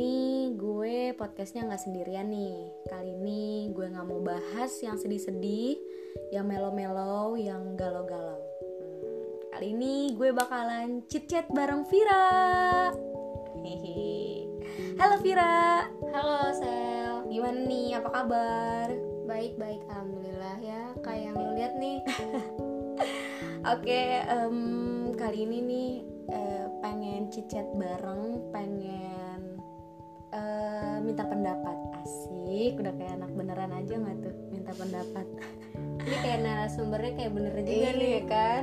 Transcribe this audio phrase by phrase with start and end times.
[0.00, 2.72] ini gue podcastnya nggak sendirian nih.
[2.88, 5.76] Kali ini gue nggak mau bahas yang sedih-sedih,
[6.32, 8.40] yang melo-melo, yang galau-galau.
[8.40, 12.88] Hmm, kali ini gue bakalan chit-chat bareng Vira.
[13.60, 14.48] Hehe.
[14.96, 15.84] Halo Vira.
[16.16, 18.00] Halo Sel, Gimana nih?
[18.00, 18.88] Apa kabar?
[19.28, 20.82] baik-baik alhamdulillah ya.
[21.04, 21.98] Kayak yang lo lihat nih,
[23.76, 24.58] Oke, em,
[25.12, 25.90] kali ini nih
[26.32, 29.29] eh, pengen chit-chat bareng, pengen
[30.30, 31.76] eh, minta pendapat.
[31.96, 35.26] Asik, udah kayak anak beneran aja nggak tuh minta pendapat?
[36.06, 38.20] ini kayak narasumbernya kayak bener juga Iya nih.
[38.24, 38.62] kan?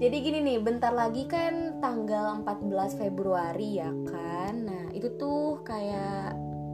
[0.00, 4.64] Jadi gini nih, bentar lagi kan tanggal 14 Februari ya kan.
[4.64, 6.32] Nah, itu tuh kayak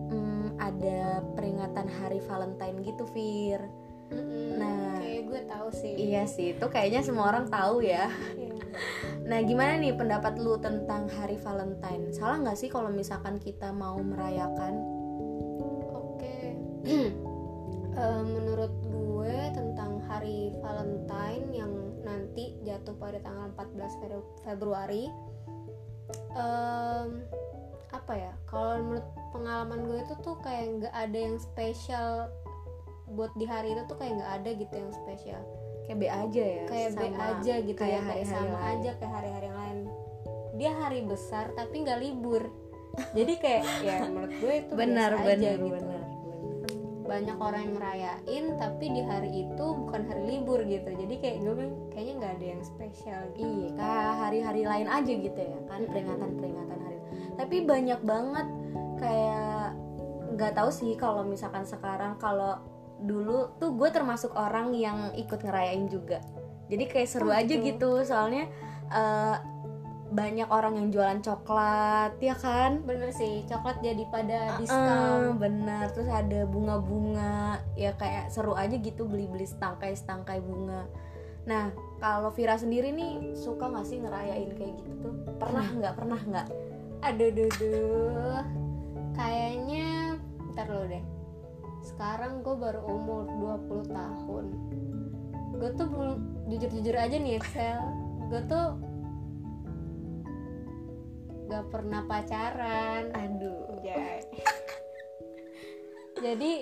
[0.09, 3.67] mm, ada peringatan Hari Valentine gitu, Fir.
[4.07, 5.03] Mm-mm, Nah.
[5.03, 5.95] kayak gue tahu sih.
[5.99, 8.07] Iya sih, itu kayaknya semua orang tahu ya.
[9.27, 12.15] Nah, gimana nih pendapat lu tentang Hari Valentine?
[12.15, 14.75] Salah nggak sih kalau misalkan kita mau merayakan?
[15.93, 16.55] Oke.
[17.97, 21.73] Eh, menurut gue tentang hari Valentine yang
[22.05, 25.09] nanti jatuh pada tanggal 14 Fe- Februari,
[26.37, 27.25] em,
[27.89, 28.37] apa ya?
[28.45, 32.29] Kalau menurut pengalaman gue itu tuh kayak nggak ada yang spesial
[33.17, 35.43] buat di hari itu tuh kayak nggak ada gitu yang spesial.
[35.87, 36.65] Kayak B aja ya.
[36.67, 38.71] kayak B sama aja gitu kayak ya kayak hari-hari sama lain.
[38.75, 39.79] aja kayak hari-hari yang lain
[40.57, 42.43] dia hari besar tapi nggak libur
[43.13, 46.05] jadi kayak ya menurut gue itu Benar, biasa benar, aja gitu benar, benar.
[47.07, 51.53] banyak orang yang ngerayain tapi di hari itu bukan hari libur gitu jadi kayak gue
[51.55, 55.81] bilang kayaknya nggak ada yang spesial gitu Iya, kayak hari-hari lain aja gitu ya kan
[55.87, 56.99] peringatan-peringatan hari.
[57.37, 58.47] Tapi banyak banget
[58.97, 59.67] kayak
[60.35, 62.59] nggak tahu sih kalau misalkan sekarang kalau
[62.99, 66.21] dulu tuh gue termasuk orang yang ikut ngerayain juga.
[66.67, 67.63] Jadi kayak seru Oh, aja gitu.
[67.63, 68.49] gitu soalnya
[68.87, 69.37] eh,
[70.07, 72.81] banyak orang yang jualan coklat ya kan.
[72.83, 75.37] bener sih coklat jadi pada Eh, diskon.
[75.37, 75.91] bener.
[75.91, 77.35] Terus ada bunga-bunga
[77.75, 80.87] ya kayak seru aja gitu beli-beli setangkai-setangkai bunga.
[81.45, 85.15] Nah kalau Vira sendiri nih suka nggak sih ngerayain kayak gitu tuh?
[85.37, 85.95] Pernah nggak?
[85.95, 86.47] Pernah nggak?
[87.03, 88.43] Aduh duh duh.
[89.13, 90.17] Kayaknya
[90.53, 91.03] ntar lo deh
[91.87, 93.23] sekarang gue baru umur
[93.71, 94.45] 20 tahun.
[95.57, 96.19] Gue tuh belum
[96.51, 97.81] jujur-jujur aja nih Excel.
[98.27, 98.67] Gue tuh
[101.47, 103.15] gak pernah pacaran.
[103.15, 104.27] Aduh Jay.
[106.17, 106.53] jadi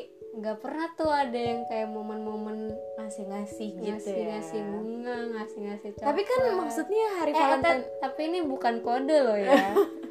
[0.45, 4.35] gak pernah tuh ada yang kayak momen-momen ngasih-ngasih gitu ya.
[4.35, 6.09] ngasih bunga ngasih ngasih coklat.
[6.11, 9.57] Tapi kan maksudnya hari eh, Valentine Tet, tapi ini bukan kode loh ya.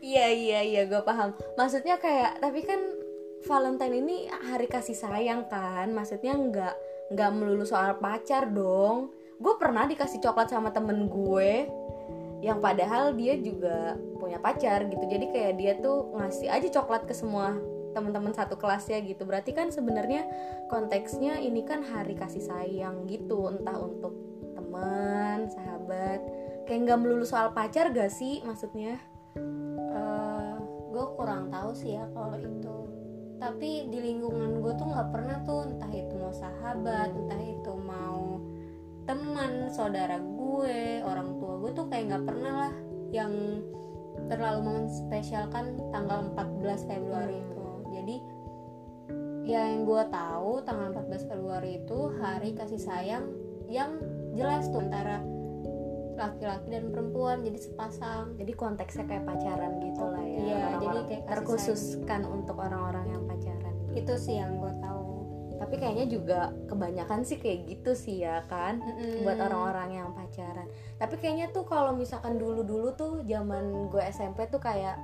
[0.00, 1.36] Iya iya iya gue paham.
[1.60, 2.80] Maksudnya kayak tapi kan
[3.40, 5.88] Valentine ini hari kasih sayang kan?
[5.96, 6.74] Maksudnya nggak
[7.16, 9.10] nggak melulu soal pacar dong.
[9.40, 11.66] Gue pernah dikasih coklat sama temen gue
[12.40, 15.04] yang padahal dia juga punya pacar gitu.
[15.08, 17.56] Jadi kayak dia tuh ngasih aja coklat ke semua
[17.96, 19.24] teman-teman satu kelasnya gitu.
[19.24, 20.28] Berarti kan sebenarnya
[20.68, 23.48] konteksnya ini kan hari kasih sayang gitu.
[23.48, 24.12] Entah untuk
[24.52, 26.20] teman sahabat.
[26.68, 29.00] Kayak nggak melulu soal pacar gak sih maksudnya?
[30.90, 32.76] Gue kurang tahu sih ya kalau itu
[33.40, 38.36] tapi di lingkungan gue tuh nggak pernah tuh entah itu mau sahabat entah itu mau
[39.08, 42.74] teman saudara gue orang tua gue tuh kayak nggak pernah lah
[43.10, 43.32] yang
[44.28, 47.48] terlalu memspesialkan tanggal 14 Februari Hmm.
[47.48, 48.16] itu jadi
[49.48, 53.24] ya yang gue tahu tanggal 14 Februari itu hari kasih sayang
[53.66, 53.96] yang
[54.36, 55.24] jelas tuh antara
[56.20, 61.24] laki-laki dan perempuan jadi sepasang jadi konteksnya kayak pacaran gitu lah ya Iya, jadi kayak
[61.30, 65.06] terkhususkan untuk orang-orang yang pacaran itu sih yang gue tahu.
[65.60, 66.40] Tapi kayaknya juga
[66.72, 68.80] kebanyakan sih kayak gitu sih ya kan?
[68.80, 69.26] Mm-mm.
[69.26, 70.66] buat orang-orang yang pacaran.
[70.96, 74.96] Tapi kayaknya tuh kalau misalkan dulu-dulu tuh zaman gue SMP tuh kayak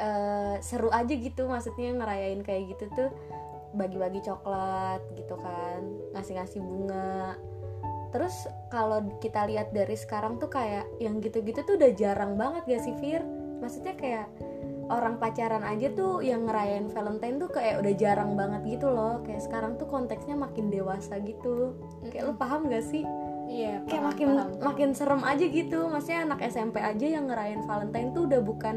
[0.00, 3.10] eh, seru aja gitu maksudnya ngerayain kayak gitu tuh.
[3.74, 5.82] Bagi-bagi coklat gitu kan
[6.16, 7.36] ngasih-ngasih bunga.
[8.14, 12.82] Terus kalau kita lihat dari sekarang tuh kayak yang gitu-gitu tuh udah jarang banget gak
[12.86, 13.26] sih Fir?
[13.58, 14.30] Maksudnya kayak
[14.92, 19.24] orang pacaran aja tuh yang ngerayain Valentine tuh kayak udah jarang banget gitu loh.
[19.24, 21.78] Kayak sekarang tuh konteksnya makin dewasa gitu.
[22.12, 23.04] Kayak lu paham gak sih?
[23.44, 25.78] Iya kayak paham, makin paham, makin serem aja gitu.
[25.88, 28.76] Maksudnya anak SMP aja yang ngerayain Valentine tuh udah bukan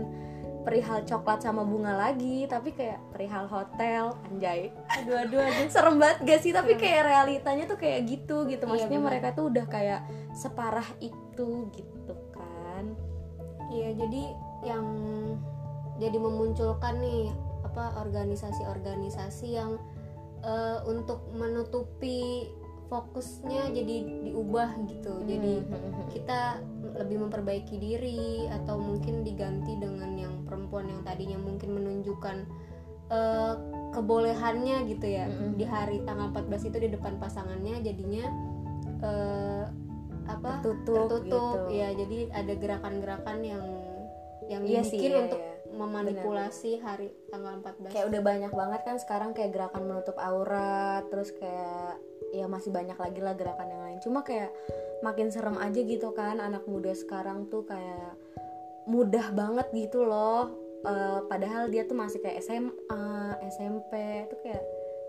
[0.67, 4.15] perihal coklat sama bunga lagi tapi kayak perihal hotel.
[4.31, 4.71] Anjay.
[4.99, 6.51] Aduh aduh aduh serem banget gak sih?
[6.55, 6.83] Tapi Serem.
[6.83, 8.63] kayak realitanya tuh kayak gitu gitu.
[8.63, 9.09] Iya, maksudnya benar.
[9.11, 10.01] mereka tuh udah kayak
[10.35, 12.95] separah itu gitu kan.
[13.67, 14.23] Iya jadi
[14.67, 14.85] yang
[15.97, 17.29] jadi memunculkan nih
[17.65, 19.77] apa organisasi-organisasi yang
[20.41, 22.49] eh, untuk menutupi
[22.87, 23.95] fokusnya jadi
[24.31, 25.11] diubah gitu.
[25.27, 26.63] Jadi Hmm, kita
[26.95, 32.37] lebih memperbaiki diri atau mungkin diganti dengan yang perempuan yang tadinya mungkin menunjukkan
[33.11, 33.53] eh,
[33.91, 35.27] kebolehannya gitu ya.
[35.55, 38.25] Di hari tanggal 14 itu di depan pasangannya jadinya
[39.03, 39.65] eh,
[40.27, 41.67] apa Tertutup tertutup.
[41.67, 41.75] gitu.
[41.75, 43.63] ya jadi ada gerakan-gerakan yang
[44.47, 45.55] yang Iya sih, dibikin iya, untuk iya.
[45.77, 51.29] Memanipulasi hari tanggal 14 kayak udah banyak banget kan sekarang kayak gerakan menutup aurat terus
[51.37, 52.01] kayak
[52.35, 53.99] ya masih banyak lagi lah gerakan yang lain.
[54.03, 54.51] Cuma kayak
[55.05, 58.17] makin serem aja gitu kan anak muda sekarang tuh kayak
[58.89, 60.51] mudah banget gitu loh.
[60.87, 63.03] Eh, padahal dia tuh masih kayak SMA
[63.57, 63.93] SMP
[64.31, 64.63] tuh kayak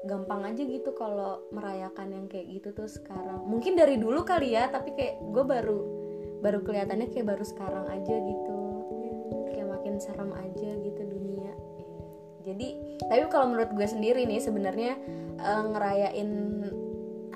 [0.06, 3.42] gampang aja gitu kalau merayakan yang kayak gitu tuh sekarang.
[3.46, 5.78] Mungkin dari dulu kali ya tapi kayak gue baru
[6.38, 8.57] baru kelihatannya kayak baru sekarang aja gitu
[10.00, 11.52] serem aja gitu dunia.
[12.46, 12.68] Jadi
[13.04, 14.96] tapi kalau menurut gue sendiri nih sebenarnya
[15.36, 16.30] eh, ngerayain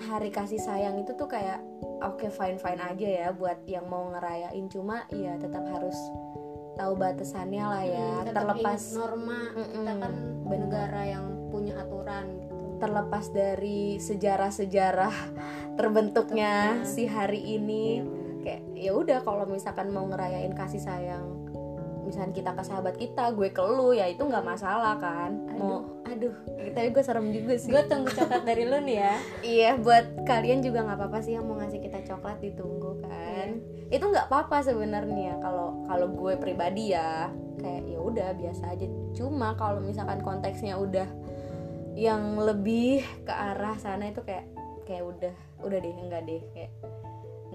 [0.02, 1.62] hari kasih sayang itu tuh kayak
[2.02, 4.64] oke fine fine aja ya buat yang mau ngerayain.
[4.72, 5.94] Cuma ya tetap harus
[6.74, 8.08] tahu batasannya lah ya.
[8.08, 10.12] Hmm, tetap terlepas norma kita kan
[10.48, 12.54] negara yang punya aturan gitu.
[12.80, 15.14] Terlepas dari sejarah-sejarah
[15.78, 16.88] terbentuknya Bentuknya.
[16.88, 18.02] si hari ini
[18.42, 21.41] kayak ya udah kalau misalkan mau ngerayain kasih sayang
[22.12, 25.32] misalkan kita ke sahabat kita gue ke lu ya itu nggak masalah kan.
[25.56, 26.36] Mau aduh
[26.76, 27.72] tapi gue serem juga sih.
[27.72, 29.14] Gue tunggu coklat dari lu nih ya.
[29.40, 33.64] Iya buat kalian juga nggak apa-apa sih yang mau ngasih kita coklat ditunggu kan.
[33.88, 35.40] Itu nggak apa-apa sebenarnya.
[35.40, 38.84] Kalau kalau gue pribadi ya kayak ya udah biasa aja.
[39.16, 41.08] Cuma kalau misalkan konteksnya udah
[41.96, 44.44] yang lebih ke arah sana itu kayak
[44.84, 46.44] kayak udah udah deh enggak deh.
[46.52, 46.72] Kayak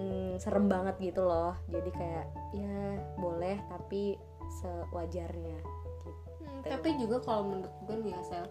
[0.02, 1.54] mm, serem banget gitu loh.
[1.70, 2.26] Jadi kayak
[2.58, 2.74] ya
[3.22, 4.18] boleh tapi
[4.50, 6.10] sewajarnya gitu.
[6.44, 8.48] Hmm, tapi juga kalau menurut gue nih ya Sel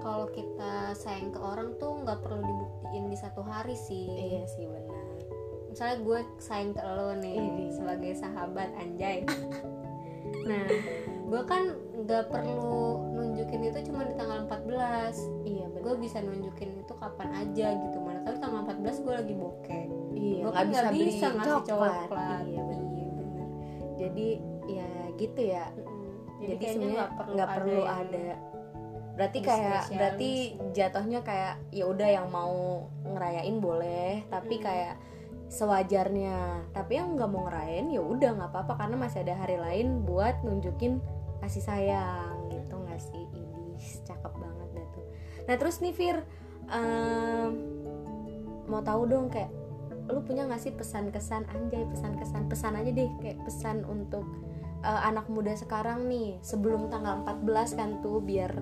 [0.00, 4.08] kalau kita sayang ke orang tuh nggak perlu dibuktiin di satu hari sih.
[4.08, 4.96] Iya sih benar.
[5.68, 7.68] Misalnya gue sayang ke lo nih Iya.
[7.76, 9.22] sebagai sahabat anjay.
[10.46, 10.62] Nah
[11.26, 16.80] gue kan nggak perlu nunjukin itu cuma di tanggal 14 iya gue benar bisa nunjukin
[16.80, 19.84] itu kapan aja gitu mana tahu tanggal 14 gue lagi bokeh.
[20.16, 22.42] Iya gue kan bisa nggak beli bisa ngasih coklat, coklat.
[22.46, 22.88] Iya benar.
[22.94, 23.08] Iya
[24.00, 24.28] jadi
[24.64, 24.90] ya
[25.20, 25.68] gitu ya.
[25.76, 26.40] Mm-mm.
[26.40, 28.28] jadi, kayaknya sebenarnya nggak perlu perlu ada.
[29.10, 30.30] Berarti kayak berarti
[30.72, 34.64] jatuhnya kayak ya udah yang mau ngerayain boleh tapi Hmm.
[34.64, 34.94] kayak
[35.52, 36.64] sewajarnya.
[36.72, 40.40] Tapi yang nggak mau ngerayain ya udah nggak apa-apa karena masih ada hari lain buat
[40.40, 41.04] nunjukin
[41.44, 43.24] kasih sayang gitu nggak sih?
[43.36, 43.76] Ini
[44.08, 45.04] cakep banget dah tuh.
[45.44, 46.16] Nah terus nih Fir
[46.72, 47.50] em,
[48.70, 49.52] mau tahu dong kayak
[50.08, 51.44] lu punya nggak sih pesan-kesan?
[51.52, 54.24] Anjay pesan-kesan pesan aja deh kayak pesan untuk
[54.80, 58.52] eh, anak muda sekarang nih sebelum tanggal 14 kan tuh biar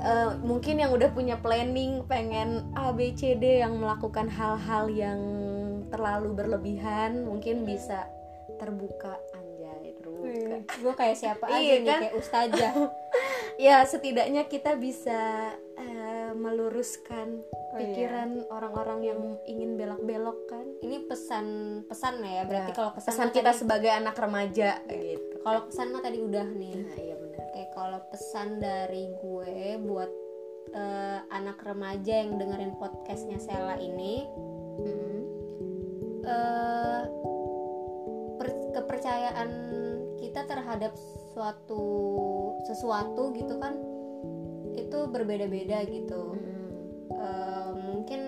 [0.00, 5.20] eh, mungkin yang udah punya planning pengen A B C D yang melakukan hal-hal yang
[5.90, 8.06] terlalu berlebihan mungkin bisa
[8.56, 12.00] terbuka anjay terbuka gue kayak siapa aja Iya nih kan?
[12.06, 12.72] kayak ustazah
[13.66, 15.52] ya setidaknya kita bisa
[16.40, 17.86] meluruskan Oh, iya.
[17.86, 20.66] pikiran orang-orang yang ingin belok-belok kan.
[20.80, 21.46] Ini pesan
[21.86, 25.36] pesan ya berarti Ya, kalau pesan mah kita tadi- sebagai anak remaja gitu.
[25.38, 26.74] Kalau pesan mah tadi udah nih.
[26.74, 27.38] Nah iya benar.
[27.38, 30.10] Oke, kalau pesan dari gue buat
[30.70, 34.22] eh, anak remaja yang dengerin podcastnya Sela ini,
[36.22, 37.02] eh,
[38.36, 39.50] per- kepercayaan
[40.16, 40.94] kita terhadap
[41.32, 41.82] suatu
[42.62, 43.74] sesuatu gitu kan,
[44.90, 46.34] itu berbeda-beda gitu.
[47.14, 48.20] Eh, mungkin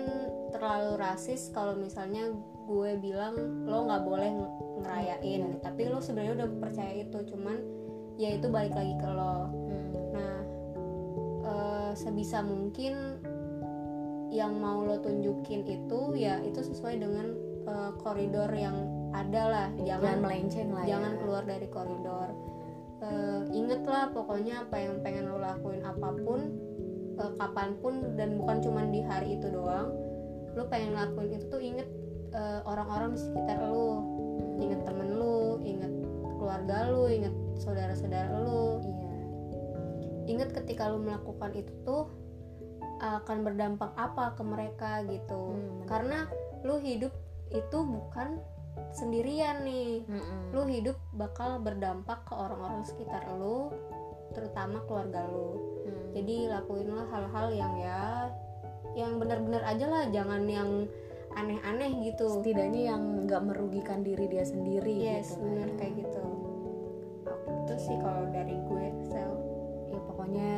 [0.55, 2.31] terlalu rasis kalau misalnya
[2.63, 3.35] gue bilang
[3.67, 7.59] lo nggak boleh ng- ngerayain, tapi lo sebenarnya udah percaya itu, cuman
[8.15, 9.51] ya itu balik lagi ke lo.
[10.15, 10.37] Nah,
[11.43, 13.19] eh, sebisa mungkin
[14.31, 17.27] yang mau lo tunjukin itu ya itu sesuai dengan
[17.63, 18.75] eh, koridor yang
[19.11, 19.67] ada lah.
[19.83, 21.19] jangan Jangan melenceng lah jangan ya.
[21.19, 22.29] keluar dari koridor.
[23.03, 26.39] Eh, inget lah pokoknya apa yang pengen lo lakuin apa pun,
[27.19, 29.91] eh, kapan pun dan bukan cuma di hari itu doang.
[30.55, 31.89] Lo pengen lakuin itu tuh inget
[32.31, 34.01] eh, orang-orang di sekitar lo,
[34.57, 35.91] inget temen lo, inget
[36.39, 39.13] keluarga lo, inget saudara-saudara lo, iya.
[40.33, 42.07] Ingat ketika lu melakukan itu tuh
[43.03, 45.51] akan berdampak apa ke mereka gitu.
[45.51, 46.23] Hmm, karena
[46.63, 47.11] lu hidup
[47.51, 48.39] itu bukan
[48.93, 50.53] sendirian nih Mm-mm.
[50.53, 53.73] lu hidup bakal berdampak ke orang-orang sekitar lu
[54.33, 56.15] terutama keluarga lu Hmm.
[56.15, 58.31] jadi lakuinlah hal-hal yang ya
[58.95, 60.87] yang benar-benar aja lah jangan yang
[61.35, 65.75] aneh-aneh gitu setidaknya yang nggak merugikan diri dia sendiri yes gitu benar ya.
[65.75, 66.23] kayak gitu
[67.67, 69.31] itu sih kalau dari gue sel
[69.91, 70.51] ya pokoknya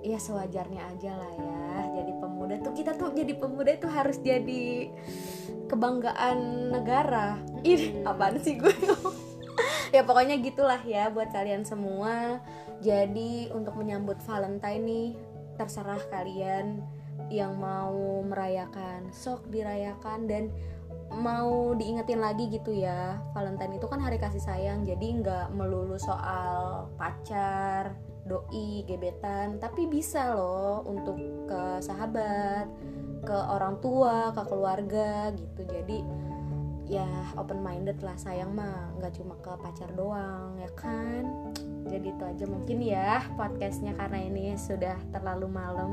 [0.00, 1.68] ya sewajarnya aja lah ya
[2.00, 4.88] jadi pemuda tuh kita tuh jadi pemuda itu harus jadi
[5.70, 7.38] kebanggaan negara.
[7.62, 8.74] Ini apaan sih gue
[9.94, 12.42] ya pokoknya gitulah ya buat kalian semua.
[12.82, 15.08] Jadi untuk menyambut Valentine nih
[15.54, 16.82] terserah kalian
[17.28, 20.44] yang mau merayakan sok dirayakan dan
[21.10, 26.86] mau diingetin lagi gitu ya Valentine itu kan hari kasih sayang jadi nggak melulu soal
[26.94, 31.18] pacar doi gebetan tapi bisa loh untuk
[31.50, 32.70] ke sahabat
[33.20, 35.60] ke orang tua ke keluarga gitu.
[35.68, 35.98] Jadi
[36.90, 37.06] ya
[37.38, 41.54] open minded lah sayang mah nggak cuma ke pacar doang ya kan?
[41.86, 45.90] Jadi itu aja mungkin ya podcastnya karena ini sudah terlalu malam.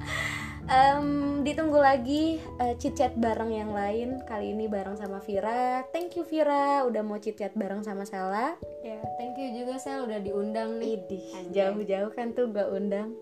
[0.70, 4.22] Um, ditunggu lagi uh, chit chat bareng yang lain.
[4.22, 5.82] Kali ini bareng sama Vira.
[5.90, 8.54] Thank you Vira udah mau chit chat bareng sama Sela.
[8.86, 11.02] Ya thank you juga Sel udah diundang nih.
[11.50, 13.18] Jauh-jauh kan tuh gak undang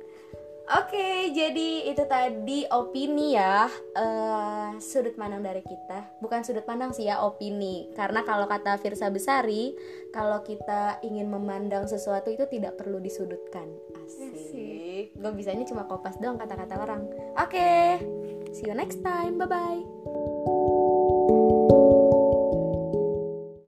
[0.68, 6.20] Oke, jadi itu tadi opini ya, uh, sudut pandang dari kita.
[6.20, 7.88] Bukan sudut pandang sih ya, opini.
[7.96, 9.72] Karena kalau kata Firsa Besari,
[10.12, 13.64] kalau kita ingin memandang sesuatu itu tidak perlu disudutkan.
[13.96, 15.16] Asik.
[15.16, 17.08] Gue bisanya cuma kopas doang kata-kata orang.
[17.40, 18.04] Oke,
[18.52, 19.40] see you next time.
[19.40, 20.17] Bye-bye.